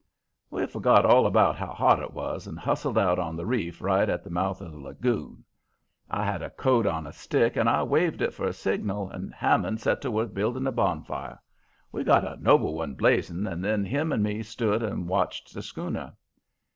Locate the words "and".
2.47-2.57, 7.55-7.69, 9.11-9.31, 13.45-13.63, 14.11-14.23, 14.81-15.07